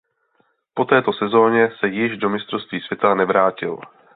Po 0.73 0.85
této 0.85 1.13
sezoně 1.13 1.71
se 1.79 1.87
již 1.87 2.17
do 2.17 2.29
mistrovství 2.29 2.81
světa 2.81 3.15
nevrátil. 3.15 3.79